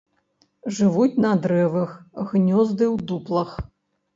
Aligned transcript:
Жывуць 0.77 1.21
на 1.25 1.33
дрэвах, 1.43 1.93
гнёзды 2.33 2.85
ў 2.93 3.07
дуплах. 3.13 3.57